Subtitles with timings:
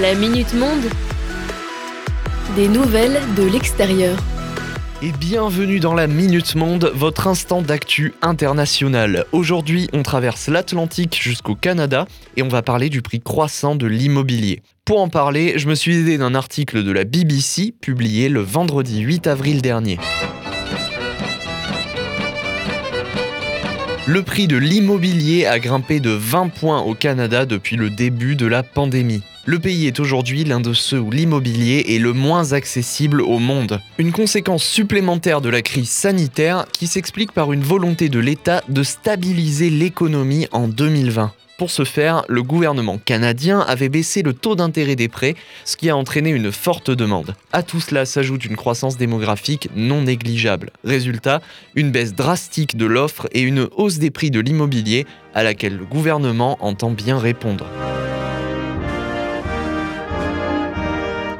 [0.00, 0.84] La Minute Monde.
[2.56, 4.18] Des nouvelles de l'extérieur.
[5.02, 9.26] Et bienvenue dans la Minute Monde, votre instant d'actu international.
[9.32, 12.06] Aujourd'hui, on traverse l'Atlantique jusqu'au Canada
[12.38, 14.62] et on va parler du prix croissant de l'immobilier.
[14.86, 19.00] Pour en parler, je me suis aidé d'un article de la BBC publié le vendredi
[19.00, 19.98] 8 avril dernier.
[24.06, 28.46] Le prix de l'immobilier a grimpé de 20 points au Canada depuis le début de
[28.46, 29.22] la pandémie.
[29.44, 33.80] Le pays est aujourd'hui l'un de ceux où l'immobilier est le moins accessible au monde.
[33.98, 38.84] Une conséquence supplémentaire de la crise sanitaire qui s'explique par une volonté de l'État de
[38.84, 41.32] stabiliser l'économie en 2020.
[41.58, 45.34] Pour ce faire, le gouvernement canadien avait baissé le taux d'intérêt des prêts,
[45.64, 47.34] ce qui a entraîné une forte demande.
[47.52, 50.70] À tout cela s'ajoute une croissance démographique non négligeable.
[50.84, 51.40] Résultat,
[51.74, 55.84] une baisse drastique de l'offre et une hausse des prix de l'immobilier à laquelle le
[55.84, 57.66] gouvernement entend bien répondre.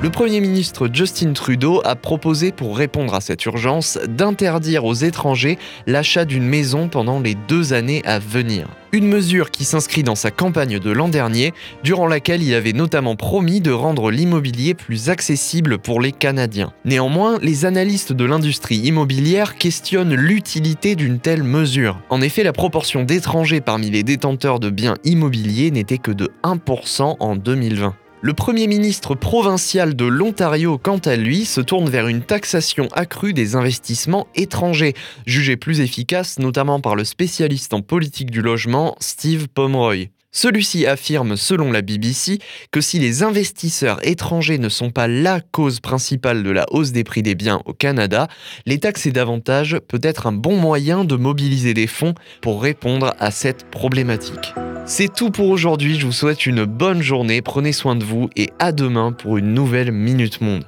[0.03, 5.59] Le Premier ministre Justin Trudeau a proposé pour répondre à cette urgence d'interdire aux étrangers
[5.87, 8.67] l'achat d'une maison pendant les deux années à venir.
[8.91, 13.15] Une mesure qui s'inscrit dans sa campagne de l'an dernier, durant laquelle il avait notamment
[13.15, 16.73] promis de rendre l'immobilier plus accessible pour les Canadiens.
[16.85, 22.01] Néanmoins, les analystes de l'industrie immobilière questionnent l'utilité d'une telle mesure.
[22.11, 27.19] En effet, la proportion d'étrangers parmi les détenteurs de biens immobiliers n'était que de 1%
[27.21, 27.95] en 2020.
[28.25, 33.33] Le Premier ministre provincial de l'Ontario, quant à lui, se tourne vers une taxation accrue
[33.33, 34.95] des investissements étrangers,
[35.27, 40.11] jugée plus efficace notamment par le spécialiste en politique du logement Steve Pomeroy.
[40.31, 42.39] Celui-ci affirme, selon la BBC,
[42.71, 47.03] que si les investisseurs étrangers ne sont pas la cause principale de la hausse des
[47.03, 48.29] prix des biens au Canada,
[48.67, 53.15] les taxes et davantage peut être un bon moyen de mobiliser des fonds pour répondre
[53.19, 54.55] à cette problématique.
[54.85, 58.51] C'est tout pour aujourd'hui, je vous souhaite une bonne journée, prenez soin de vous et
[58.59, 60.65] à demain pour une nouvelle Minute Monde.